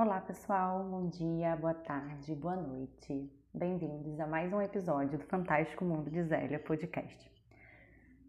Olá, 0.00 0.20
pessoal. 0.20 0.84
Bom 0.84 1.08
dia, 1.08 1.56
boa 1.56 1.74
tarde, 1.74 2.32
boa 2.32 2.54
noite. 2.54 3.28
Bem-vindos 3.52 4.20
a 4.20 4.28
mais 4.28 4.52
um 4.52 4.62
episódio 4.62 5.18
do 5.18 5.24
Fantástico 5.24 5.84
Mundo 5.84 6.08
de 6.08 6.22
Zélia 6.22 6.60
podcast. 6.60 7.28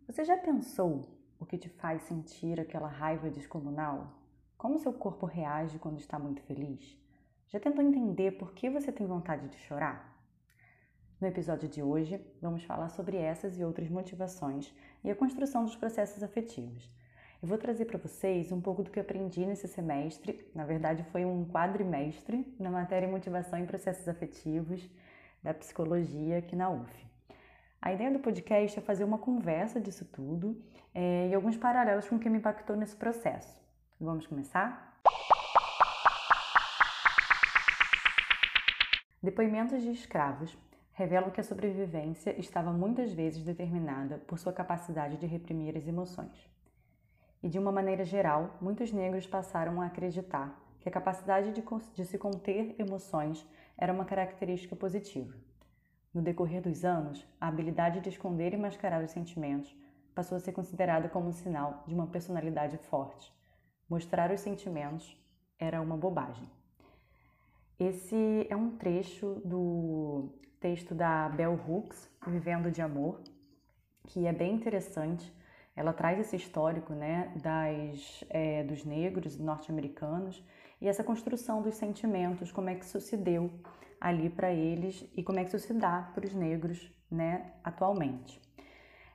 Você 0.07 0.25
já 0.25 0.35
pensou 0.35 1.07
o 1.39 1.45
que 1.45 1.59
te 1.59 1.69
faz 1.69 2.01
sentir 2.01 2.59
aquela 2.59 2.87
raiva 2.87 3.29
descomunal? 3.29 4.11
Como 4.57 4.79
seu 4.79 4.91
corpo 4.91 5.27
reage 5.27 5.77
quando 5.77 5.99
está 5.99 6.17
muito 6.17 6.41
feliz? 6.41 6.97
Já 7.49 7.59
tentou 7.59 7.85
entender 7.85 8.31
por 8.39 8.51
que 8.53 8.67
você 8.67 8.91
tem 8.91 9.05
vontade 9.05 9.47
de 9.47 9.59
chorar? 9.59 10.19
No 11.21 11.27
episódio 11.27 11.69
de 11.69 11.83
hoje, 11.83 12.19
vamos 12.41 12.63
falar 12.63 12.89
sobre 12.89 13.15
essas 13.15 13.59
e 13.59 13.63
outras 13.63 13.91
motivações 13.91 14.73
e 15.03 15.11
a 15.11 15.15
construção 15.15 15.65
dos 15.65 15.75
processos 15.75 16.23
afetivos 16.23 16.89
eu 17.41 17.47
vou 17.47 17.57
trazer 17.57 17.85
para 17.85 17.97
vocês 17.97 18.51
um 18.51 18.59
pouco 18.59 18.83
do 18.83 18.91
que 18.91 18.99
aprendi 18.99 19.45
nesse 19.45 19.67
semestre, 19.67 20.45
na 20.53 20.65
verdade 20.65 21.03
foi 21.05 21.23
um 21.23 21.45
quadrimestre 21.45 22.53
na 22.59 22.69
matéria 22.69 23.07
Motivação 23.07 23.57
em 23.57 23.65
Processos 23.65 24.07
Afetivos 24.09 24.89
da 25.41 25.53
Psicologia 25.53 26.39
aqui 26.39 26.53
na 26.53 26.69
UF. 26.69 27.07
A 27.81 27.93
ideia 27.93 28.11
do 28.11 28.19
podcast 28.19 28.77
é 28.77 28.81
fazer 28.81 29.05
uma 29.05 29.17
conversa 29.17 29.79
disso 29.79 30.03
tudo 30.03 30.61
é, 30.93 31.29
e 31.29 31.33
alguns 31.33 31.55
paralelos 31.55 32.09
com 32.09 32.17
o 32.17 32.19
que 32.19 32.29
me 32.29 32.39
impactou 32.39 32.75
nesse 32.75 32.97
processo. 32.97 33.57
Vamos 33.97 34.27
começar? 34.27 34.99
Depoimentos 39.23 39.81
de 39.81 39.91
escravos 39.91 40.57
revelam 40.91 41.31
que 41.31 41.39
a 41.39 41.43
sobrevivência 41.43 42.37
estava 42.37 42.73
muitas 42.73 43.13
vezes 43.13 43.45
determinada 43.45 44.17
por 44.27 44.37
sua 44.37 44.51
capacidade 44.51 45.15
de 45.15 45.25
reprimir 45.25 45.77
as 45.77 45.87
emoções. 45.87 46.58
E 47.41 47.47
de 47.47 47.57
uma 47.57 47.71
maneira 47.71 48.03
geral, 48.03 48.57
muitos 48.59 48.91
negros 48.91 49.25
passaram 49.25 49.81
a 49.81 49.85
acreditar 49.85 50.59
que 50.79 50.89
a 50.89 50.91
capacidade 50.91 51.51
de, 51.51 51.63
de 51.93 52.05
se 52.05 52.17
conter 52.17 52.75
emoções 52.79 53.47
era 53.77 53.93
uma 53.93 54.05
característica 54.05 54.75
positiva. 54.75 55.33
No 56.13 56.21
decorrer 56.21 56.61
dos 56.61 56.83
anos, 56.83 57.25
a 57.39 57.47
habilidade 57.47 57.99
de 58.01 58.09
esconder 58.09 58.53
e 58.53 58.57
mascarar 58.57 59.03
os 59.03 59.11
sentimentos 59.11 59.75
passou 60.13 60.35
a 60.35 60.39
ser 60.39 60.51
considerada 60.51 61.07
como 61.07 61.29
um 61.29 61.33
sinal 61.33 61.83
de 61.87 61.93
uma 61.93 62.07
personalidade 62.07 62.77
forte. 62.77 63.31
Mostrar 63.89 64.31
os 64.31 64.41
sentimentos 64.41 65.15
era 65.57 65.81
uma 65.81 65.95
bobagem. 65.95 66.49
Esse 67.79 68.45
é 68.49 68.55
um 68.55 68.75
trecho 68.75 69.41
do 69.45 70.29
texto 70.59 70.93
da 70.93 71.29
Bell 71.29 71.53
Hooks, 71.53 72.09
Vivendo 72.27 72.69
de 72.69 72.81
Amor, 72.81 73.21
que 74.07 74.25
é 74.25 74.33
bem 74.33 74.55
interessante 74.55 75.33
ela 75.79 75.93
traz 75.93 76.19
esse 76.19 76.35
histórico 76.35 76.91
né, 76.91 77.31
das, 77.41 78.21
é, 78.29 78.65
dos 78.65 78.83
negros 78.83 79.39
norte-americanos 79.39 80.43
e 80.81 80.89
essa 80.89 81.05
construção 81.05 81.61
dos 81.61 81.75
sentimentos, 81.75 82.51
como 82.51 82.69
é 82.69 82.75
que 82.75 82.83
isso 82.83 82.99
se 82.99 83.15
deu 83.15 83.49
ali 83.99 84.29
para 84.29 84.51
eles 84.51 85.09
e 85.15 85.23
como 85.23 85.39
é 85.39 85.43
que 85.43 85.55
isso 85.55 85.65
se 85.65 85.73
dá 85.73 86.11
para 86.13 86.25
os 86.25 86.33
negros 86.33 86.91
né, 87.09 87.53
atualmente. 87.63 88.41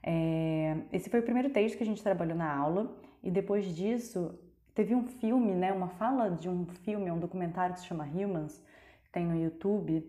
É, 0.02 0.78
esse 0.90 1.10
foi 1.10 1.20
o 1.20 1.22
primeiro 1.22 1.50
texto 1.50 1.76
que 1.76 1.82
a 1.82 1.86
gente 1.86 2.02
trabalhou 2.02 2.34
na 2.34 2.50
aula 2.56 2.96
e 3.22 3.30
depois 3.30 3.66
disso 3.66 4.34
teve 4.74 4.94
um 4.94 5.04
filme, 5.04 5.52
né, 5.54 5.70
uma 5.70 5.88
fala 5.88 6.30
de 6.30 6.48
um 6.48 6.64
filme, 6.82 7.10
um 7.10 7.18
documentário 7.18 7.74
que 7.74 7.82
se 7.82 7.86
chama 7.86 8.04
Humans, 8.04 8.58
que 9.04 9.10
tem 9.10 9.26
no 9.26 9.38
YouTube, 9.38 10.02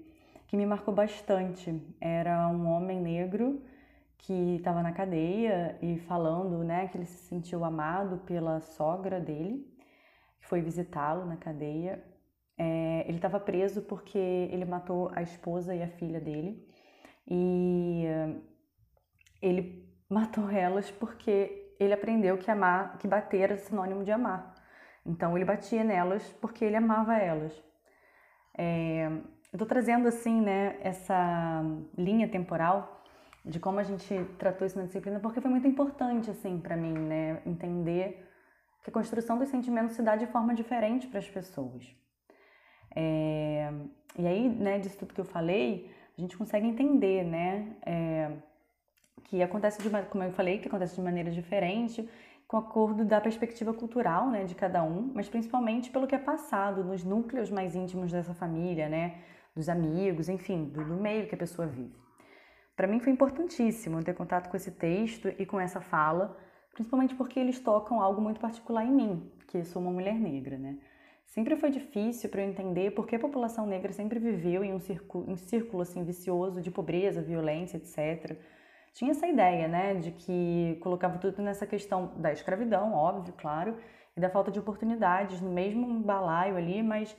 que 0.47 0.55
me 0.55 0.65
marcou 0.65 0.93
bastante. 0.93 1.81
Era 1.99 2.47
um 2.47 2.65
homem 2.67 3.01
negro 3.01 3.61
que 4.17 4.55
estava 4.55 4.81
na 4.81 4.91
cadeia 4.91 5.77
e 5.81 5.99
falando, 5.99 6.63
né, 6.63 6.87
que 6.87 6.97
ele 6.97 7.05
se 7.05 7.27
sentiu 7.27 7.63
amado 7.63 8.17
pela 8.25 8.59
sogra 8.61 9.19
dele, 9.19 9.65
que 10.39 10.47
foi 10.47 10.61
visitá-lo 10.61 11.25
na 11.25 11.37
cadeia. 11.37 12.03
É, 12.57 13.05
ele 13.07 13.17
estava 13.17 13.39
preso 13.39 13.81
porque 13.81 14.17
ele 14.17 14.65
matou 14.65 15.11
a 15.13 15.21
esposa 15.21 15.75
e 15.75 15.83
a 15.83 15.87
filha 15.89 16.21
dele 16.21 16.65
e 17.27 18.05
ele 19.41 19.85
matou 20.09 20.49
elas 20.49 20.89
porque 20.91 21.73
ele 21.79 21.93
aprendeu 21.93 22.37
que 22.37 22.49
amar, 22.49 22.97
que 22.97 23.07
bater 23.07 23.41
era 23.41 23.57
sinônimo 23.57 24.03
de 24.03 24.11
amar. 24.11 24.53
Então 25.05 25.35
ele 25.35 25.45
batia 25.45 25.83
nelas 25.83 26.23
porque 26.41 26.63
ele 26.65 26.75
amava 26.75 27.17
elas. 27.17 27.53
É, 28.57 29.07
eu 29.07 29.57
estou 29.57 29.67
trazendo 29.67 30.07
assim, 30.07 30.41
né, 30.41 30.77
essa 30.81 31.61
linha 31.97 32.27
temporal 32.27 33.03
de 33.45 33.59
como 33.59 33.79
a 33.79 33.83
gente 33.83 34.25
tratou 34.39 34.65
isso 34.65 34.77
na 34.77 34.85
disciplina, 34.85 35.19
porque 35.19 35.39
foi 35.39 35.51
muito 35.51 35.67
importante, 35.67 36.31
assim, 36.31 36.59
para 36.59 36.75
mim, 36.75 36.93
né? 36.93 37.41
Entender 37.45 38.27
que 38.83 38.89
a 38.89 38.93
construção 38.93 39.37
dos 39.37 39.49
sentimentos 39.49 39.95
se 39.95 40.01
dá 40.01 40.15
de 40.15 40.25
forma 40.27 40.53
diferente 40.53 41.07
para 41.07 41.19
as 41.19 41.29
pessoas. 41.29 41.95
É, 42.95 43.71
e 44.17 44.25
aí, 44.25 44.49
né, 44.49 44.79
disso 44.79 44.97
tudo 44.97 45.13
que 45.13 45.21
eu 45.21 45.25
falei, 45.25 45.91
a 46.17 46.21
gente 46.21 46.35
consegue 46.35 46.65
entender, 46.65 47.23
né? 47.23 47.75
É, 47.85 48.31
que 49.25 49.41
acontece, 49.43 49.81
de, 49.81 49.89
como 49.89 50.23
eu 50.23 50.31
falei, 50.31 50.57
que 50.59 50.67
acontece 50.67 50.95
de 50.95 51.01
maneira 51.01 51.29
diferente, 51.29 52.07
com 52.47 52.57
acordo 52.57 53.03
da 53.05 53.19
perspectiva 53.21 53.73
cultural, 53.73 54.29
né, 54.29 54.43
de 54.43 54.53
cada 54.53 54.83
um, 54.83 55.11
mas 55.13 55.27
principalmente 55.27 55.89
pelo 55.89 56.05
que 56.05 56.13
é 56.13 56.19
passado 56.19 56.83
nos 56.83 57.03
núcleos 57.03 57.49
mais 57.49 57.75
íntimos 57.75 58.11
dessa 58.11 58.33
família, 58.33 58.87
né? 58.87 59.21
Dos 59.55 59.69
amigos, 59.69 60.29
enfim, 60.29 60.65
do, 60.65 60.83
do 60.83 60.95
meio 60.95 61.27
que 61.27 61.35
a 61.35 61.37
pessoa 61.37 61.67
vive. 61.67 62.04
Para 62.75 62.87
mim 62.87 62.99
foi 62.99 63.11
importantíssimo 63.13 64.03
ter 64.03 64.13
contato 64.13 64.49
com 64.49 64.57
esse 64.57 64.71
texto 64.71 65.29
e 65.39 65.45
com 65.45 65.59
essa 65.59 65.79
fala, 65.79 66.37
principalmente 66.73 67.15
porque 67.15 67.39
eles 67.39 67.59
tocam 67.59 68.01
algo 68.01 68.21
muito 68.21 68.39
particular 68.39 68.85
em 68.85 68.91
mim, 68.91 69.31
que 69.47 69.63
sou 69.63 69.81
uma 69.81 69.91
mulher 69.91 70.15
negra, 70.15 70.57
né? 70.57 70.77
Sempre 71.25 71.55
foi 71.55 71.69
difícil 71.69 72.29
para 72.29 72.41
eu 72.41 72.49
entender 72.49 72.91
por 72.91 73.07
que 73.07 73.15
a 73.15 73.19
população 73.19 73.65
negra 73.65 73.91
sempre 73.91 74.19
viveu 74.19 74.63
em 74.63 74.73
um 74.73 74.79
círculo, 74.79 75.29
um 75.29 75.35
círculo 75.35 75.81
assim 75.81 76.03
vicioso 76.03 76.61
de 76.61 76.69
pobreza, 76.69 77.21
violência, 77.21 77.77
etc. 77.77 78.37
Tinha 78.93 79.11
essa 79.11 79.27
ideia, 79.27 79.67
né, 79.67 79.95
de 79.95 80.11
que 80.11 80.77
colocava 80.81 81.17
tudo 81.17 81.41
nessa 81.41 81.65
questão 81.65 82.13
da 82.17 82.31
escravidão, 82.31 82.93
óbvio, 82.93 83.33
claro, 83.37 83.75
e 84.15 84.21
da 84.21 84.29
falta 84.29 84.49
de 84.51 84.59
oportunidades 84.59 85.41
no 85.41 85.51
mesmo 85.51 85.99
balaio 85.99 86.55
ali, 86.55 86.81
mas 86.81 87.15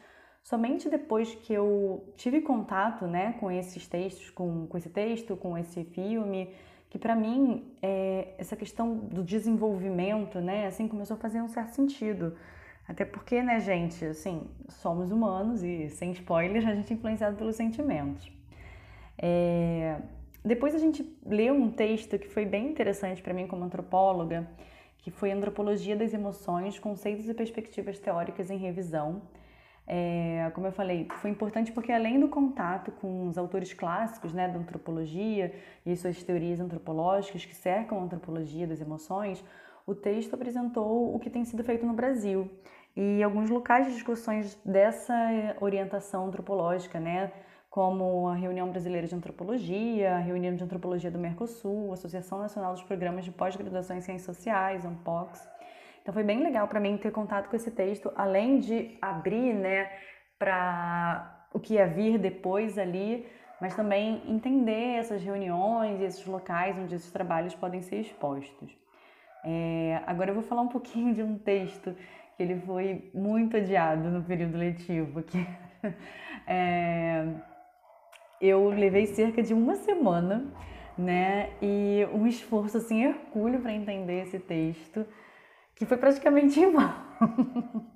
Somente 0.47 0.89
depois 0.89 1.34
que 1.34 1.53
eu 1.53 2.05
tive 2.17 2.41
contato 2.41 3.05
né, 3.05 3.34
com 3.41 3.51
esses 3.51 3.89
textos, 3.89 4.31
com, 4.31 4.69
com 4.69 4.79
esse 4.79 4.89
texto, 4.89 5.37
com 5.37 5.59
esse 5.59 5.83
filme, 5.83 6.55
que 6.89 6.97
para 6.97 7.17
mim 7.17 7.75
é, 7.83 8.29
essa 8.39 8.55
questão 8.55 8.97
do 8.97 9.25
desenvolvimento, 9.25 10.41
né, 10.41 10.69
assim 10.69 10.87
começou 10.87 11.17
a 11.17 11.19
fazer 11.19 11.43
um 11.43 11.49
certo 11.49 11.75
sentido. 11.75 12.37
Até 12.87 13.05
porque, 13.05 13.43
né, 13.43 13.59
gente, 13.59 14.05
assim, 14.05 14.47
somos 14.69 15.11
humanos 15.11 15.65
e 15.65 15.89
sem 15.89 16.12
spoilers 16.12 16.65
a 16.65 16.77
gente 16.77 16.93
é 16.93 16.97
influenciado 16.97 17.37
pelos 17.37 17.57
sentimentos. 17.57 18.31
É... 19.19 19.99
Depois 20.45 20.77
a 20.77 20.78
gente 20.78 21.05
leu 21.27 21.55
um 21.55 21.73
texto 21.73 22.21
que 22.21 22.28
foi 22.28 22.45
bem 22.45 22.71
interessante 22.71 23.21
para 23.21 23.34
mim 23.34 23.49
como 23.49 23.65
antropóloga, 23.65 24.49
que 24.99 25.11
foi 25.11 25.33
Antropologia 25.33 25.97
das 25.97 26.15
Emoções, 26.15 26.78
Conceitos 26.78 27.28
e 27.28 27.34
Perspectivas 27.34 27.99
Teóricas 27.99 28.49
em 28.49 28.59
Revisão, 28.59 29.23
é, 29.87 30.51
como 30.55 30.67
eu 30.67 30.73
falei, 30.73 31.07
foi 31.21 31.31
importante 31.31 31.71
porque 31.71 31.93
além 31.93 32.19
do 32.19 32.29
contato 32.29 32.91
com 32.91 33.29
os 33.29 33.39
autores 33.39 33.73
clássicos 33.73 34.33
né, 34.33 34.49
da 34.49 34.59
antropologia 34.59 35.55
e 35.85 35.97
suas 35.97 36.21
teorias 36.23 36.59
antropológicas 36.59 37.45
que 37.45 37.55
cercam 37.55 38.01
a 38.01 38.03
antropologia 38.03 38.67
das 38.67 38.81
emoções, 38.81 39.45
o 39.87 39.95
texto 39.95 40.35
apresentou 40.35 41.15
o 41.15 41.21
que 41.21 41.31
tem 41.31 41.45
sido 41.45 41.63
feito 41.63 41.87
no 41.87 41.93
Brasil 41.93 42.51
e 42.97 43.23
alguns 43.23 43.49
locais 43.49 43.87
de 43.87 43.93
discussões 43.93 44.59
dessa 44.65 45.15
orientação 45.61 46.27
antropológica, 46.27 46.99
né, 46.99 47.31
como 47.71 48.27
a 48.27 48.35
Reunião 48.35 48.69
Brasileira 48.71 49.07
de 49.07 49.15
Antropologia, 49.15 50.17
a 50.17 50.19
Reunião 50.19 50.57
de 50.57 50.65
Antropologia 50.65 51.11
do 51.11 51.19
Mercosul, 51.19 51.91
a 51.91 51.95
Associação 51.95 52.39
Nacional 52.39 52.73
dos 52.73 52.83
Programas 52.83 53.25
de 53.25 53.31
Pós-Graduação 53.31 53.97
em 53.97 54.01
Ciências 54.01 54.34
Sociais, 54.34 54.84
ANPOX, 54.84 55.47
então 56.07 56.15
foi 56.15 56.23
bem 56.23 56.41
legal 56.41 56.69
para 56.69 56.79
mim 56.79 56.97
ter 56.97 57.11
contato 57.11 57.49
com 57.49 57.57
esse 57.57 57.69
texto, 57.69 58.13
além 58.15 58.61
de 58.61 58.97
abrir, 59.03 59.53
né, 59.53 59.91
para 60.39 61.49
o 61.53 61.59
que 61.59 61.75
ia 61.75 61.85
vir 61.89 62.17
depois 62.17 62.79
ali, 62.79 63.27
mas 63.61 63.75
também 63.75 64.23
entender 64.29 64.99
essas 65.01 65.21
reuniões 65.21 66.01
e 66.01 66.05
esses 66.05 66.25
locais 66.25 66.79
onde 66.79 66.95
esses 66.95 67.11
trabalhos 67.11 67.57
podem 67.57 67.83
ser 67.83 67.97
expostos. 67.97 68.71
É, 69.45 70.01
agora 70.07 70.31
eu 70.31 70.35
vou 70.35 70.45
falar 70.45 70.63
um 70.63 70.69
pouquinho 70.69 71.13
de 71.13 71.25
um 71.25 71.37
texto 71.37 71.93
que 72.37 72.43
ele 72.45 72.61
foi 72.61 73.11
muito 73.13 73.57
adiado 73.57 74.09
no 74.09 74.23
período 74.23 74.57
letivo, 74.57 75.25
que 75.25 75.45
é, 76.47 77.27
eu 78.41 78.69
levei 78.69 79.07
cerca 79.07 79.43
de 79.43 79.53
uma 79.53 79.75
semana, 79.75 80.55
né, 80.97 81.51
e 81.61 82.07
um 82.15 82.29
esforço 82.29 82.77
assim 82.77 83.03
hercúleo 83.03 83.61
para 83.61 83.73
entender 83.73 84.23
esse 84.23 84.39
texto 84.39 85.05
que 85.77 85.87
foi 85.87 85.97
praticamente 85.97 86.65
vão. 86.67 87.87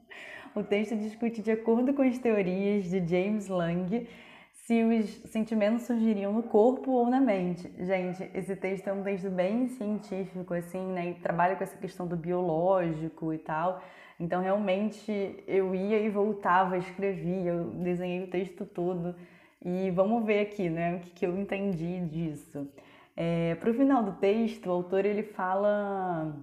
o 0.55 0.63
texto 0.63 0.97
discute, 0.97 1.43
de 1.43 1.51
acordo 1.51 1.93
com 1.93 2.03
as 2.03 2.19
teorias 2.19 2.85
de 2.85 3.07
James 3.07 3.49
Lang, 3.49 4.07
se 4.53 4.85
os 4.85 5.11
sentimentos 5.31 5.83
surgiriam 5.83 6.33
no 6.33 6.45
corpo 6.45 6.93
ou 6.93 7.07
na 7.11 7.21
mente. 7.21 7.73
Gente, 7.79 8.31
esse 8.33 8.55
texto 8.55 8.87
é 8.87 8.93
um 8.93 9.03
texto 9.03 9.29
bem 9.29 9.67
científico, 9.69 10.55
assim, 10.55 10.87
né? 10.93 11.11
E 11.11 11.15
trabalha 11.15 11.57
com 11.57 11.65
essa 11.65 11.77
questão 11.77 12.07
do 12.07 12.17
biológico 12.17 13.33
e 13.33 13.39
tal. 13.39 13.83
Então, 14.21 14.43
realmente, 14.43 15.43
eu 15.49 15.75
ia 15.75 15.99
e 15.99 16.09
voltava, 16.11 16.77
escrevia, 16.77 17.53
eu 17.53 17.65
desenhei 17.71 18.23
o 18.23 18.29
texto 18.29 18.67
todo. 18.67 19.17
E 19.65 19.91
vamos 19.91 20.25
ver 20.25 20.41
aqui, 20.41 20.69
né, 20.71 20.97
o 20.97 21.01
que, 21.01 21.11
que 21.11 21.27
eu 21.27 21.37
entendi 21.39 22.01
disso. 22.07 22.71
É, 23.17 23.55
Para 23.57 23.71
o 23.71 23.75
final 23.75 24.03
do 24.03 24.13
texto, 24.13 24.67
o 24.67 24.73
autor 24.73 25.05
ele 25.05 25.23
fala 25.23 26.35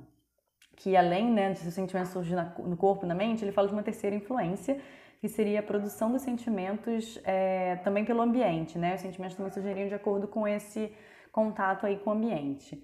que 0.77 0.95
além 0.95 1.29
né, 1.31 1.51
de 1.51 1.59
sentimentos 1.71 2.11
surgir 2.11 2.35
no 2.59 2.77
corpo 2.77 3.03
e 3.03 3.07
na 3.07 3.15
mente, 3.15 3.43
ele 3.43 3.51
fala 3.51 3.67
de 3.67 3.73
uma 3.73 3.83
terceira 3.83 4.15
influência, 4.15 4.79
que 5.19 5.27
seria 5.27 5.59
a 5.59 5.63
produção 5.63 6.11
dos 6.11 6.21
sentimentos 6.21 7.19
é, 7.23 7.77
também 7.77 8.05
pelo 8.05 8.21
ambiente, 8.21 8.77
né? 8.77 8.93
Os 8.93 9.01
sentimentos 9.01 9.35
também 9.35 9.51
surgiriam 9.51 9.87
de 9.87 9.95
acordo 9.95 10.27
com 10.27 10.47
esse 10.47 10.93
contato 11.31 11.87
aí 11.87 11.97
com 11.97 12.11
o 12.11 12.13
ambiente. 12.13 12.81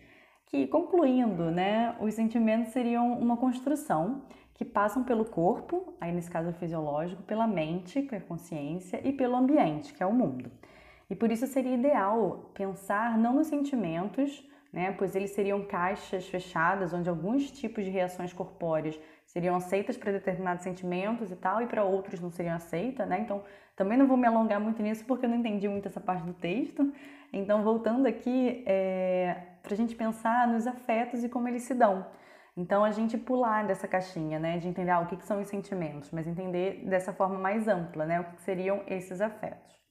Que, 0.47 0.65
concluindo, 0.65 1.51
né, 1.51 1.95
os 1.99 2.15
sentimentos 2.15 2.73
seriam 2.73 3.13
uma 3.13 3.37
construção 3.37 4.23
que 4.55 4.65
passam 4.65 5.03
pelo 5.03 5.25
corpo, 5.25 5.93
aí 6.01 6.11
nesse 6.11 6.29
caso 6.31 6.51
fisiológico, 6.53 7.21
pela 7.23 7.45
mente, 7.45 8.01
que 8.01 8.15
é 8.15 8.17
a 8.17 8.21
consciência, 8.21 8.99
e 9.07 9.13
pelo 9.13 9.35
ambiente, 9.35 9.93
que 9.93 10.01
é 10.01 10.05
o 10.05 10.13
mundo. 10.13 10.51
E 11.09 11.15
por 11.15 11.31
isso 11.31 11.45
seria 11.45 11.75
ideal 11.75 12.49
pensar 12.55 13.17
não 13.19 13.33
nos 13.33 13.47
sentimentos, 13.47 14.43
né, 14.73 14.91
pois 14.97 15.15
eles 15.15 15.29
seriam 15.31 15.63
caixas 15.63 16.27
fechadas 16.27 16.93
onde 16.93 17.07
alguns 17.07 17.51
tipos 17.51 17.85
de 17.85 17.91
reações 17.91 18.33
corpóreas 18.33 18.99
seriam 19.27 19.55
aceitas 19.55 19.95
para 19.95 20.11
determinados 20.11 20.63
sentimentos 20.63 21.31
e 21.31 21.35
tal, 21.35 21.61
e 21.61 21.67
para 21.67 21.83
outros 21.83 22.19
não 22.19 22.31
seriam 22.31 22.55
aceitas, 22.55 23.07
né? 23.07 23.19
Então, 23.19 23.43
também 23.75 23.97
não 23.97 24.07
vou 24.07 24.17
me 24.17 24.27
alongar 24.27 24.59
muito 24.59 24.81
nisso 24.81 25.05
porque 25.05 25.25
eu 25.25 25.29
não 25.29 25.37
entendi 25.37 25.67
muito 25.67 25.87
essa 25.87 26.01
parte 26.01 26.23
do 26.23 26.33
texto. 26.33 26.91
Então, 27.31 27.63
voltando 27.63 28.07
aqui, 28.07 28.63
é, 28.65 29.37
para 29.61 29.73
a 29.73 29.77
gente 29.77 29.95
pensar 29.95 30.47
nos 30.47 30.65
afetos 30.65 31.23
e 31.23 31.29
como 31.29 31.47
eles 31.47 31.63
se 31.63 31.73
dão. 31.75 32.05
Então, 32.55 32.83
a 32.83 32.91
gente 32.91 33.17
pular 33.17 33.65
dessa 33.65 33.87
caixinha, 33.87 34.39
né, 34.39 34.57
de 34.57 34.67
entender 34.67 34.91
ah, 34.91 34.99
o 34.99 35.07
que, 35.07 35.17
que 35.17 35.25
são 35.25 35.41
os 35.41 35.47
sentimentos, 35.47 36.11
mas 36.11 36.27
entender 36.27 36.83
dessa 36.85 37.11
forma 37.13 37.37
mais 37.39 37.67
ampla, 37.67 38.05
né, 38.05 38.19
o 38.19 38.23
que 38.25 38.41
seriam 38.41 38.83
esses 38.87 39.21
afetos. 39.21 39.82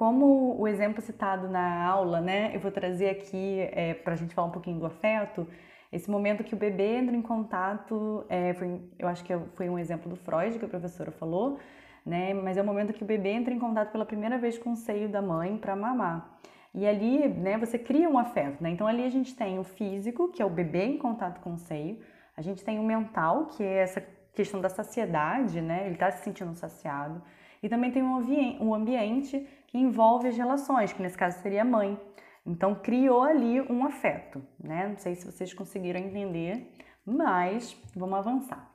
Como 0.00 0.58
o 0.58 0.66
exemplo 0.66 1.02
citado 1.02 1.46
na 1.46 1.84
aula, 1.84 2.22
né, 2.22 2.52
eu 2.54 2.60
vou 2.60 2.70
trazer 2.70 3.10
aqui 3.10 3.68
é, 3.70 3.92
para 3.92 4.14
a 4.14 4.16
gente 4.16 4.34
falar 4.34 4.48
um 4.48 4.50
pouquinho 4.50 4.78
do 4.78 4.86
afeto, 4.86 5.46
esse 5.92 6.10
momento 6.10 6.42
que 6.42 6.54
o 6.54 6.56
bebê 6.56 6.96
entra 6.96 7.14
em 7.14 7.20
contato, 7.20 8.24
é, 8.26 8.54
foi, 8.54 8.80
eu 8.98 9.06
acho 9.06 9.22
que 9.22 9.36
foi 9.56 9.68
um 9.68 9.78
exemplo 9.78 10.08
do 10.08 10.16
Freud 10.16 10.58
que 10.58 10.64
a 10.64 10.68
professora 10.68 11.10
falou, 11.10 11.58
né, 12.06 12.32
mas 12.32 12.56
é 12.56 12.62
o 12.62 12.64
momento 12.64 12.94
que 12.94 13.02
o 13.02 13.06
bebê 13.06 13.28
entra 13.28 13.52
em 13.52 13.58
contato 13.58 13.92
pela 13.92 14.06
primeira 14.06 14.38
vez 14.38 14.56
com 14.56 14.72
o 14.72 14.74
seio 14.74 15.06
da 15.06 15.20
mãe 15.20 15.58
para 15.58 15.76
mamar. 15.76 16.40
E 16.74 16.86
ali, 16.86 17.28
né, 17.28 17.58
você 17.58 17.78
cria 17.78 18.08
um 18.08 18.16
afeto, 18.16 18.62
né? 18.62 18.70
Então 18.70 18.86
ali 18.86 19.04
a 19.04 19.10
gente 19.10 19.36
tem 19.36 19.58
o 19.58 19.64
físico, 19.64 20.28
que 20.28 20.40
é 20.40 20.46
o 20.46 20.48
bebê 20.48 20.86
em 20.86 20.96
contato 20.96 21.40
com 21.40 21.52
o 21.52 21.58
seio, 21.58 21.98
a 22.34 22.40
gente 22.40 22.64
tem 22.64 22.78
o 22.78 22.82
mental, 22.82 23.48
que 23.48 23.62
é 23.62 23.82
essa 23.82 24.02
questão 24.34 24.62
da 24.62 24.70
saciedade, 24.70 25.60
né? 25.60 25.82
Ele 25.84 25.92
está 25.96 26.10
se 26.10 26.24
sentindo 26.24 26.54
saciado. 26.54 27.20
E 27.62 27.68
também 27.68 27.90
tem 27.90 28.02
o 28.02 28.74
ambiente 28.74 29.46
que 29.70 29.78
envolve 29.78 30.28
as 30.28 30.36
relações, 30.36 30.92
que 30.92 31.00
nesse 31.00 31.16
caso 31.16 31.40
seria 31.40 31.62
a 31.62 31.64
mãe. 31.64 31.98
Então 32.44 32.74
criou 32.74 33.22
ali 33.22 33.60
um 33.60 33.84
afeto, 33.84 34.42
né? 34.62 34.88
Não 34.88 34.96
sei 34.96 35.14
se 35.14 35.24
vocês 35.24 35.54
conseguiram 35.54 36.00
entender, 36.00 36.72
mas 37.06 37.76
vamos 37.94 38.18
avançar. 38.18 38.70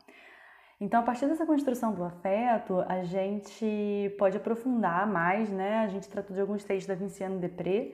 Então, 0.79 0.99
a 0.99 1.03
partir 1.03 1.25
dessa 1.27 1.45
construção 1.45 1.93
do 1.93 2.03
afeto, 2.03 2.83
a 2.87 3.03
gente 3.03 4.13
pode 4.17 4.35
aprofundar 4.35 5.07
mais, 5.07 5.49
né? 5.49 5.79
A 5.79 5.87
gente 5.87 6.09
tratou 6.09 6.35
de 6.35 6.41
alguns 6.41 6.63
textos 6.63 6.87
da 6.87 6.95
Vinciane 6.95 7.39
Depré, 7.39 7.93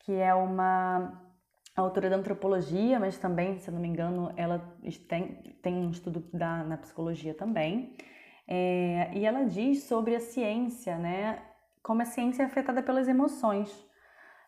que 0.00 0.12
é 0.12 0.34
uma 0.34 1.22
autora 1.74 2.10
da 2.10 2.16
antropologia, 2.16 3.00
mas 3.00 3.18
também, 3.18 3.58
se 3.58 3.70
não 3.70 3.80
me 3.80 3.88
engano, 3.88 4.32
ela 4.36 4.58
tem, 5.08 5.56
tem 5.62 5.74
um 5.74 5.90
estudo 5.90 6.22
da, 6.32 6.64
na 6.64 6.76
psicologia 6.76 7.32
também. 7.32 7.96
É, 8.46 9.10
e 9.14 9.24
ela 9.24 9.44
diz 9.44 9.84
sobre 9.84 10.14
a 10.14 10.20
ciência, 10.20 10.96
né? 10.98 11.42
Como 11.88 12.02
a 12.02 12.04
ciência 12.04 12.42
é 12.42 12.44
afetada 12.44 12.82
pelas 12.82 13.08
emoções. 13.08 13.82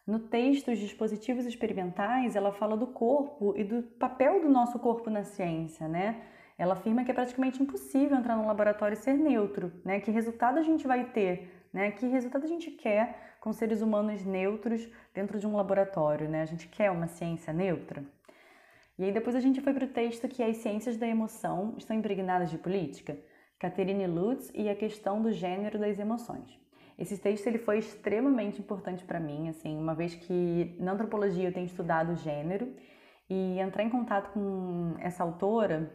No 0.06 0.19
texto 0.19 0.70
Os 0.70 0.78
Dispositivos 0.78 1.46
Experimentais, 1.46 2.37
ela 2.37 2.52
fala 2.52 2.76
do 2.76 2.88
corpo 2.88 3.54
e 3.56 3.64
do 3.64 3.82
papel 3.82 4.42
do 4.42 4.48
nosso 4.50 4.78
corpo 4.78 5.08
na 5.08 5.25
ciência, 5.25 5.88
né? 5.88 6.20
Ela 6.58 6.75
afirma 6.75 7.02
que 7.02 7.10
é 7.10 7.14
praticamente 7.14 7.62
impossível 7.62 8.19
entrar 8.19 8.37
no 8.37 8.46
laboratório 8.46 8.92
e 8.92 8.98
ser 8.98 9.14
neutro, 9.14 9.72
né? 9.87 10.00
Que 10.00 10.10
resultado 10.10 10.58
a 10.58 10.62
gente 10.62 10.87
vai 10.87 11.12
ter, 11.12 11.66
né? 11.72 11.90
Que 11.92 12.06
resultado 12.08 12.44
a 12.44 12.46
gente 12.46 12.72
quer 12.72 13.38
com 13.40 13.54
seres 13.54 13.81
humanos 13.81 14.22
neutros 14.22 14.87
dentro 15.14 15.38
de 15.38 15.46
um 15.46 15.56
laboratório, 15.56 16.28
né? 16.28 16.42
A 16.42 16.44
gente 16.46 16.69
quer 16.69 16.90
uma 16.90 17.06
ciência 17.06 17.54
neutra. 17.54 18.04
E 18.98 19.04
aí 19.04 19.12
depois 19.12 19.34
a 19.34 19.40
gente 19.40 19.62
foi 19.62 19.72
para 19.72 19.87
o 19.87 19.88
texto 19.88 20.28
que 20.28 20.42
as 20.42 20.58
ciências 20.58 20.98
da 20.98 21.06
emoção 21.06 21.75
estão 21.78 21.96
impregnadas 21.96 22.50
de 22.50 22.58
política, 22.58 23.19
Catherine 23.58 24.06
Lutz 24.06 24.52
e 24.54 24.69
a 24.69 24.76
questão 24.76 25.22
do 25.22 25.32
gênero 25.32 25.78
das 25.78 25.98
emoções. 25.98 26.60
Esse 27.00 27.17
texto 27.17 27.47
ele 27.47 27.56
foi 27.56 27.79
extremamente 27.79 28.61
importante 28.61 29.02
para 29.05 29.19
mim, 29.19 29.49
assim, 29.49 29.75
uma 29.79 29.94
vez 29.94 30.14
que 30.14 30.76
na 30.79 30.93
antropologia 30.93 31.49
eu 31.49 31.52
tenho 31.52 31.64
estudado 31.64 32.14
gênero 32.17 32.75
e 33.29 33.58
entrar 33.58 33.82
em 33.82 33.88
contato 33.88 34.31
com 34.32 34.94
essa 34.99 35.23
autora 35.23 35.91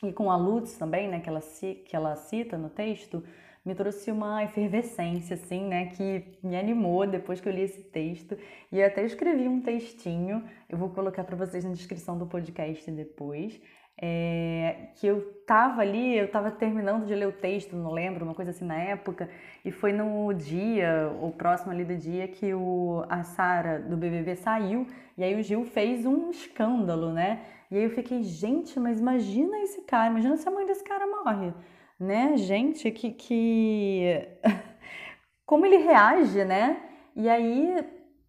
e 0.00 0.12
com 0.12 0.30
a 0.30 0.36
Lutz 0.36 0.78
também, 0.78 1.08
né, 1.08 1.18
que 1.18 1.28
ela, 1.28 1.40
que 1.40 1.96
ela 1.96 2.14
cita 2.14 2.56
no 2.56 2.70
texto, 2.70 3.24
me 3.64 3.74
trouxe 3.74 4.12
uma 4.12 4.44
efervescência, 4.44 5.34
assim, 5.34 5.66
né, 5.66 5.86
que 5.86 6.38
me 6.40 6.56
animou 6.56 7.04
depois 7.04 7.40
que 7.40 7.48
eu 7.48 7.52
li 7.52 7.62
esse 7.62 7.82
texto. 7.82 8.38
E 8.70 8.78
eu 8.78 8.86
até 8.86 9.04
escrevi 9.04 9.48
um 9.48 9.60
textinho, 9.60 10.44
eu 10.68 10.78
vou 10.78 10.90
colocar 10.90 11.24
para 11.24 11.34
vocês 11.34 11.64
na 11.64 11.72
descrição 11.72 12.16
do 12.16 12.26
podcast 12.26 12.88
depois. 12.92 13.60
É, 14.00 14.88
que 14.96 15.06
eu 15.06 15.22
tava 15.46 15.80
ali, 15.80 16.16
eu 16.18 16.28
tava 16.30 16.50
terminando 16.50 17.06
de 17.06 17.14
ler 17.14 17.28
o 17.28 17.32
texto, 17.32 17.76
não 17.76 17.92
lembro, 17.92 18.24
uma 18.24 18.34
coisa 18.34 18.50
assim 18.50 18.64
na 18.64 18.76
época, 18.76 19.30
e 19.64 19.70
foi 19.70 19.92
no 19.92 20.32
dia, 20.32 21.12
ou 21.20 21.30
próximo 21.32 21.72
ali 21.72 21.84
do 21.84 21.96
dia, 21.96 22.26
que 22.28 22.52
o, 22.52 23.04
a 23.08 23.22
Sara 23.22 23.80
do 23.80 23.96
BBB 23.96 24.36
saiu, 24.36 24.86
e 25.16 25.22
aí 25.22 25.38
o 25.38 25.42
Gil 25.42 25.64
fez 25.64 26.04
um 26.04 26.30
escândalo, 26.30 27.12
né? 27.12 27.42
E 27.70 27.76
aí 27.76 27.84
eu 27.84 27.90
fiquei, 27.90 28.22
gente, 28.22 28.78
mas 28.80 29.00
imagina 29.00 29.58
esse 29.60 29.82
cara, 29.82 30.10
imagina 30.10 30.36
se 30.36 30.48
a 30.48 30.50
mãe 30.50 30.66
desse 30.66 30.84
cara 30.84 31.06
morre 31.06 31.52
né? 31.98 32.36
Gente, 32.36 32.90
que, 32.90 33.12
que... 33.12 34.28
como 35.46 35.66
ele 35.66 35.78
reage, 35.78 36.44
né? 36.44 36.82
E 37.16 37.28
aí, 37.28 37.76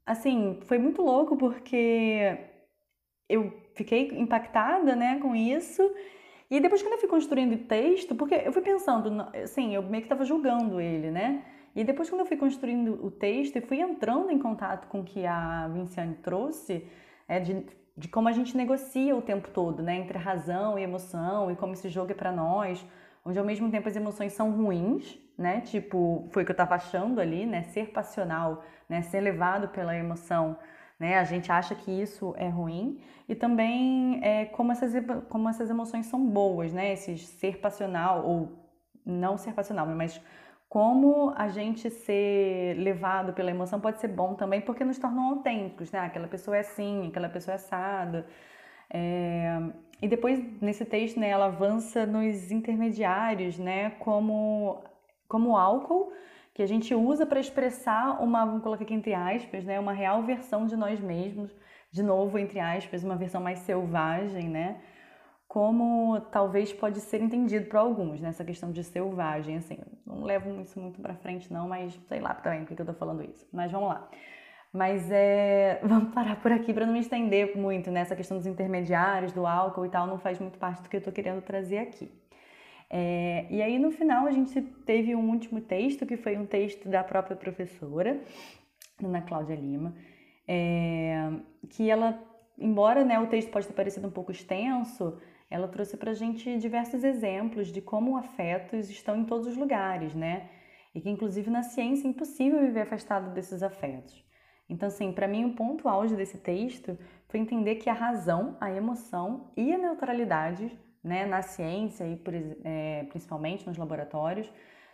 assim, 0.05 0.59
foi 0.63 0.77
muito 0.77 1.01
louco 1.01 1.37
porque 1.37 2.37
eu 3.29 3.64
fiquei 3.75 4.07
impactada, 4.17 4.95
né, 4.95 5.19
com 5.21 5.35
isso. 5.35 5.83
E 6.49 6.59
depois 6.59 6.81
quando 6.81 6.93
eu 6.93 6.99
fui 6.99 7.09
construindo 7.09 7.67
texto, 7.67 8.15
porque 8.15 8.35
eu 8.35 8.53
fui 8.53 8.61
pensando, 8.61 9.21
assim, 9.43 9.75
eu 9.75 9.83
meio 9.83 10.01
que 10.01 10.05
estava 10.05 10.23
julgando 10.23 10.79
ele, 10.79 11.11
né? 11.11 11.43
E 11.75 11.83
depois 11.83 12.09
quando 12.09 12.21
eu 12.21 12.25
fui 12.25 12.37
construindo 12.37 13.05
o 13.05 13.11
texto 13.11 13.57
e 13.57 13.61
fui 13.61 13.81
entrando 13.81 14.31
em 14.31 14.39
contato 14.39 14.87
com 14.87 15.01
o 15.01 15.03
que 15.03 15.25
a 15.25 15.67
Vinciane 15.67 16.15
trouxe, 16.15 16.87
é, 17.27 17.39
de, 17.39 17.65
de 17.97 18.07
como 18.07 18.29
a 18.29 18.31
gente 18.31 18.55
negocia 18.55 19.15
o 19.15 19.21
tempo 19.21 19.49
todo, 19.49 19.83
né, 19.83 19.97
entre 19.97 20.17
razão 20.17 20.79
e 20.79 20.83
emoção 20.83 21.51
e 21.51 21.55
como 21.55 21.73
esse 21.73 21.89
jogo 21.89 22.11
é 22.11 22.15
para 22.15 22.31
nós, 22.31 22.85
onde 23.25 23.37
ao 23.37 23.43
mesmo 23.43 23.69
tempo 23.69 23.89
as 23.89 23.95
emoções 23.95 24.33
são 24.33 24.51
ruins, 24.51 25.19
né? 25.37 25.61
Tipo, 25.61 26.27
foi 26.31 26.43
o 26.43 26.45
que 26.45 26.51
eu 26.51 26.53
estava 26.53 26.75
achando 26.75 27.19
ali, 27.19 27.45
né? 27.45 27.63
Ser 27.63 27.89
passional, 27.89 28.63
né? 28.87 29.01
Ser 29.01 29.19
levado 29.19 29.67
pela 29.69 29.97
emoção, 29.97 30.57
né? 30.99 31.17
A 31.17 31.23
gente 31.23 31.51
acha 31.51 31.75
que 31.75 31.91
isso 31.91 32.33
é 32.37 32.47
ruim 32.47 32.99
e 33.27 33.35
também 33.35 34.19
é, 34.23 34.45
como, 34.45 34.71
essas, 34.71 34.93
como 35.29 35.49
essas 35.49 35.69
emoções 35.69 36.05
são 36.05 36.25
boas, 36.25 36.73
né? 36.73 36.93
Esse 36.93 37.17
ser 37.17 37.59
passional 37.59 38.25
ou 38.25 38.51
não 39.05 39.37
ser 39.37 39.53
passional, 39.53 39.85
mas 39.87 40.21
como 40.67 41.33
a 41.37 41.47
gente 41.47 41.89
ser 41.89 42.75
levado 42.77 43.33
pela 43.33 43.51
emoção 43.51 43.79
pode 43.79 43.99
ser 43.99 44.09
bom 44.09 44.33
também 44.33 44.61
porque 44.61 44.83
nos 44.83 44.97
tornam 44.97 45.29
autênticos, 45.29 45.91
né? 45.91 45.99
Aquela 45.99 46.27
pessoa 46.27 46.57
é 46.57 46.61
assim, 46.61 47.07
aquela 47.07 47.29
pessoa 47.29 47.53
é 47.53 47.55
assada. 47.55 48.25
É, 48.89 49.59
e 50.01 50.07
depois, 50.07 50.39
nesse 50.61 50.85
texto, 50.85 51.19
né, 51.19 51.29
ela 51.29 51.45
avança 51.45 52.05
nos 52.05 52.51
intermediários, 52.51 53.57
né, 53.57 53.91
como, 53.91 54.83
como 55.27 55.57
álcool, 55.57 56.11
que 56.55 56.63
a 56.63 56.65
gente 56.65 56.95
usa 56.95 57.25
para 57.25 57.37
expressar 57.37 58.23
uma, 58.23 58.45
vamos 58.45 58.63
colocar 58.63 58.83
aqui 58.85 58.93
entre 58.93 59.13
aspas, 59.13 59.65
né, 59.65 59.77
uma 59.77 59.91
real 59.91 60.23
versão 60.23 60.65
de 60.65 60.77
nós 60.77 61.01
mesmos, 61.01 61.53
de 61.91 62.01
novo, 62.01 62.39
entre 62.39 62.61
aspas, 62.61 63.03
uma 63.03 63.17
versão 63.17 63.41
mais 63.41 63.59
selvagem, 63.59 64.47
né, 64.47 64.81
como 65.49 66.21
talvez 66.31 66.71
pode 66.71 67.01
ser 67.01 67.21
entendido 67.21 67.65
para 67.65 67.81
alguns, 67.81 68.21
né, 68.21 68.31
questão 68.45 68.71
de 68.71 68.85
selvagem, 68.85 69.57
assim, 69.57 69.77
não 70.07 70.23
levo 70.23 70.61
isso 70.61 70.79
muito 70.79 71.01
para 71.01 71.13
frente 71.15 71.51
não, 71.51 71.67
mas 71.67 71.93
sei 72.07 72.21
lá 72.21 72.33
também 72.33 72.63
por 72.63 72.73
que 72.73 72.81
eu 72.81 72.85
tô 72.85 72.93
falando 72.93 73.21
isso, 73.21 73.45
mas 73.51 73.69
vamos 73.69 73.89
lá. 73.89 74.09
Mas 74.71 75.11
é, 75.11 75.79
vamos 75.83 76.13
parar 76.13 76.41
por 76.41 76.53
aqui 76.53 76.73
para 76.73 76.85
não 76.85 76.93
me 76.93 77.01
estender 77.01 77.57
muito 77.57 77.91
nessa 77.91 78.15
questão 78.15 78.37
dos 78.37 78.47
intermediários, 78.47 79.33
do 79.33 79.45
álcool 79.45 79.85
e 79.85 79.89
tal, 79.89 80.07
não 80.07 80.19
faz 80.19 80.39
muito 80.39 80.57
parte 80.57 80.81
do 80.83 80.87
que 80.87 80.95
eu 80.95 80.99
estou 80.99 81.11
querendo 81.11 81.41
trazer 81.41 81.79
aqui. 81.79 82.09
É, 82.89 83.47
e 83.49 83.61
aí 83.61 83.79
no 83.79 83.91
final 83.91 84.25
a 84.27 84.31
gente 84.31 84.61
teve 84.85 85.15
um 85.15 85.29
último 85.29 85.61
texto, 85.61 86.05
que 86.05 86.17
foi 86.17 86.37
um 86.37 86.45
texto 86.45 86.87
da 86.87 87.03
própria 87.03 87.35
professora, 87.35 88.21
Ana 89.03 89.21
Cláudia 89.21 89.55
Lima, 89.55 89.95
é, 90.47 91.31
que 91.69 91.89
ela, 91.89 92.21
embora 92.57 93.03
né, 93.03 93.19
o 93.19 93.27
texto 93.27 93.49
pode 93.49 93.67
ter 93.67 93.73
parecido 93.73 94.07
um 94.07 94.11
pouco 94.11 94.31
extenso, 94.31 95.19
ela 95.49 95.67
trouxe 95.67 95.97
para 95.97 96.11
a 96.11 96.13
gente 96.13 96.57
diversos 96.57 97.03
exemplos 97.03 97.67
de 97.69 97.81
como 97.81 98.17
afetos 98.17 98.89
estão 98.89 99.17
em 99.17 99.25
todos 99.25 99.47
os 99.47 99.57
lugares, 99.57 100.15
né? 100.15 100.49
E 100.93 101.01
que 101.01 101.09
inclusive 101.09 101.49
na 101.49 101.61
ciência 101.61 102.07
é 102.07 102.09
impossível 102.09 102.61
viver 102.61 102.81
afastado 102.81 103.33
desses 103.33 103.61
afetos. 103.61 104.23
Então, 104.67 104.87
assim, 104.87 105.11
para 105.11 105.27
mim 105.27 105.45
o 105.45 105.53
ponto 105.53 105.87
auge 105.87 106.15
desse 106.15 106.37
texto 106.39 106.97
foi 107.27 107.39
entender 107.39 107.75
que 107.75 107.89
a 107.89 107.93
razão, 107.93 108.57
a 108.59 108.71
emoção 108.71 109.51
e 109.55 109.73
a 109.73 109.77
neutralidade 109.77 110.71
né, 111.05 111.23
na 111.23 111.43
ciência 111.43 112.03
e 112.03 112.19
é, 112.63 113.03
principalmente 113.09 113.67
nos 113.67 113.77
laboratórios, 113.77 114.51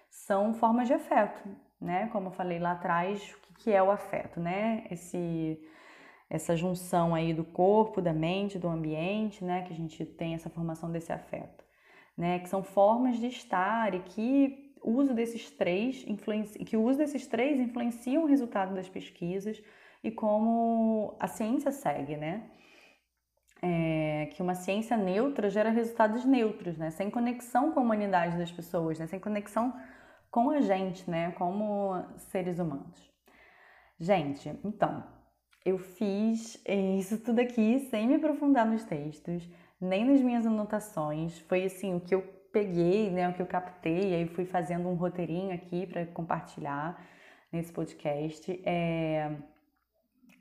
são 0.10 0.54
formas 0.54 0.88
de 0.88 0.94
afeto, 0.94 1.42
né? 1.80 2.10
Como 2.12 2.28
eu 2.28 2.32
falei 2.32 2.60
lá 2.60 2.74
atrás, 2.74 3.34
o 3.50 3.54
que 3.54 3.72
é 3.72 3.82
o 3.82 3.90
afeto, 3.90 4.38
né? 4.38 4.86
Esse, 4.92 5.58
essa 6.30 6.54
junção 6.54 7.16
aí 7.16 7.34
do 7.34 7.46
corpo, 7.46 8.02
da 8.02 8.12
mente, 8.12 8.60
do 8.60 8.68
ambiente, 8.68 9.42
né? 9.46 9.62
Que 9.62 9.72
a 9.72 9.76
gente 9.76 10.06
tem 10.06 10.34
essa 10.34 10.50
formação 10.50 10.92
desse 10.92 11.14
afeto, 11.14 11.64
né? 12.18 12.40
Que 12.40 12.50
são 12.50 12.62
formas 12.62 13.18
de 13.18 13.28
estar 13.28 13.96
e 13.96 14.02
que 14.02 14.76
o 14.84 14.92
uso 14.92 15.14
desses 15.14 15.50
três 15.50 16.06
influencia, 16.06 16.66
que 16.66 16.76
o 16.76 16.84
uso 16.84 16.98
desses 16.98 17.26
três 17.26 17.58
influenciam 17.58 18.24
o 18.24 18.28
resultado 18.28 18.76
das 18.76 18.90
pesquisas 18.90 19.64
e 20.04 20.12
como 20.12 21.16
a 21.22 21.28
ciência 21.28 21.72
segue, 21.72 22.18
né? 22.18 22.44
É, 23.62 24.28
que 24.34 24.42
uma 24.42 24.56
ciência 24.56 24.98
neutra 24.98 25.50
gera 25.50 25.70
resultados 25.70 26.26
neutros, 26.26 26.78
né? 26.78 26.90
Sem 26.90 27.10
conexão 27.10 27.72
com 27.72 27.80
a 27.80 27.84
humanidade 27.84 28.38
das 28.38 28.52
pessoas, 28.52 28.98
né? 29.00 29.08
Sem 29.08 29.20
conexão 29.20 29.74
com 30.32 30.50
a 30.50 30.62
gente, 30.62 31.10
né? 31.10 31.32
Como 31.32 32.04
seres 32.18 32.58
humanos. 32.58 33.12
Gente, 34.00 34.50
então, 34.64 35.04
eu 35.64 35.78
fiz 35.78 36.60
isso 36.98 37.20
tudo 37.20 37.40
aqui 37.40 37.88
sem 37.92 38.08
me 38.08 38.16
aprofundar 38.16 38.66
nos 38.66 38.84
textos, 38.84 39.48
nem 39.80 40.06
nas 40.06 40.22
minhas 40.22 40.46
anotações. 40.46 41.38
Foi 41.40 41.64
assim, 41.66 41.94
o 41.96 42.00
que 42.00 42.16
eu 42.16 42.22
peguei, 42.52 43.12
né? 43.12 43.30
O 43.30 43.34
que 43.34 43.42
eu 43.42 43.46
captei, 43.46 44.16
aí 44.16 44.28
fui 44.28 44.46
fazendo 44.46 44.90
um 44.90 44.96
roteirinho 44.96 45.54
aqui 45.54 45.86
para 45.86 46.06
compartilhar 46.08 47.00
nesse 47.52 47.72
podcast. 47.72 48.52
É... 48.66 49.32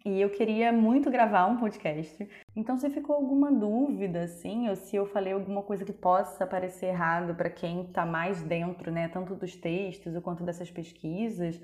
E 0.05 0.19
eu 0.21 0.31
queria 0.31 0.73
muito 0.73 1.11
gravar 1.11 1.47
um 1.47 1.59
podcast. 1.59 2.27
Então, 2.57 2.79
se 2.79 2.89
ficou 2.89 3.17
alguma 3.17 3.53
dúvida, 3.53 4.23
assim, 4.23 4.69
ou 4.69 4.75
se 4.75 4.97
eu 4.97 5.05
falei 5.05 5.35
alguma 5.35 5.63
coisa 5.63 5.85
que 5.85 5.93
possa 5.93 6.47
parecer 6.47 6.87
errado 6.87 7.35
para 7.35 7.51
quem 7.51 7.83
está 7.83 8.07
mais 8.07 8.43
dentro, 8.43 8.91
né, 8.91 9.09
tanto 9.09 9.35
dos 9.35 9.55
textos 9.55 10.17
quanto 10.23 10.43
dessas 10.43 10.71
pesquisas, 10.71 11.61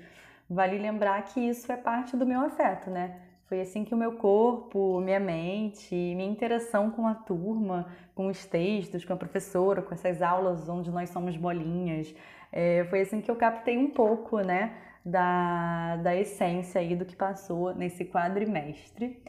vale 0.47 0.77
lembrar 0.77 1.23
que 1.23 1.39
isso 1.39 1.71
é 1.71 1.77
parte 1.77 2.15
do 2.15 2.27
meu 2.27 2.41
afeto, 2.41 2.91
né? 2.91 3.21
Foi 3.47 3.61
assim 3.61 3.83
que 3.83 3.93
o 3.93 3.97
meu 3.97 4.17
corpo, 4.17 4.99
minha 4.99 5.19
mente, 5.19 5.95
minha 5.95 6.29
interação 6.29 6.91
com 6.91 7.07
a 7.07 7.15
turma, 7.15 7.87
com 8.13 8.27
os 8.27 8.45
textos, 8.45 9.03
com 9.05 9.13
a 9.13 9.17
professora, 9.17 9.81
com 9.81 9.93
essas 9.93 10.21
aulas 10.21 10.67
onde 10.69 10.91
nós 10.91 11.09
somos 11.09 11.35
bolinhas, 11.37 12.13
é, 12.51 12.85
foi 12.89 13.01
assim 13.01 13.21
que 13.21 13.31
eu 13.31 13.35
captei 13.35 13.77
um 13.77 13.89
pouco, 13.89 14.39
né? 14.39 14.75
Da, 15.07 15.95
da 15.97 16.15
essência 16.15 16.81
aí 16.81 16.95
do 16.95 17.05
que 17.05 17.15
passou 17.15 17.73
nesse 17.73 18.05
quadrimestre. 18.05 19.21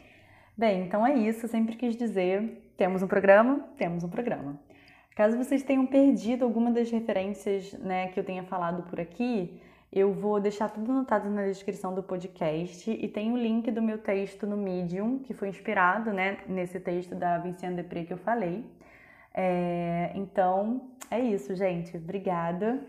Bem, 0.56 0.82
então 0.82 1.06
é 1.06 1.14
isso, 1.14 1.47
eu 1.47 1.49
sempre 1.49 1.76
quis 1.76 1.97
dizer, 1.97 2.73
temos 2.76 3.02
um 3.02 3.06
programa, 3.06 3.61
temos 3.76 4.02
um 4.02 4.08
programa. 4.08 4.58
Caso 5.14 5.37
vocês 5.37 5.62
tenham 5.62 5.87
perdido 5.87 6.44
alguma 6.44 6.70
das 6.70 6.90
referências 6.90 7.73
né, 7.75 8.08
que 8.08 8.18
eu 8.18 8.25
tenha 8.25 8.42
falado 8.42 8.82
por 8.85 9.00
aqui, 9.00 9.61
eu 9.92 10.12
vou 10.12 10.38
deixar 10.40 10.68
tudo 10.68 10.90
anotado 10.90 11.30
na 11.30 11.44
descrição 11.44 11.94
do 11.94 12.02
podcast 12.02 12.90
e 12.90 13.08
tem 13.08 13.32
o 13.32 13.37
link 13.37 13.70
do 13.70 13.80
meu 13.80 13.99
texto 13.99 14.47
no 14.47 14.56
Medium, 14.56 15.20
que 15.20 15.32
foi 15.32 15.49
inspirado 15.49 16.12
né, 16.12 16.38
nesse 16.47 16.78
texto 16.78 17.14
da 17.14 17.38
Vinciane 17.38 17.76
Depré 17.76 18.04
que 18.04 18.12
eu 18.12 18.18
falei. 18.18 18.64
É, 19.32 20.12
então, 20.14 20.90
é 21.11 21.20
isso, 21.20 21.54
gente. 21.54 21.97
Obrigada. 21.97 22.80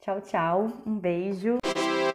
Tchau, 0.00 0.20
tchau. 0.20 0.68
Um 0.86 0.98
beijo. 0.98 1.63